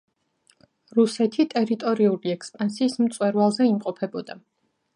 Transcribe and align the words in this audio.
რუსეთი 0.99 1.45
ტერიტორიული 1.51 2.33
ექსპანსიის 2.37 2.97
მწვერვალზე 3.05 3.69
იმყოფებოდა. 3.75 4.39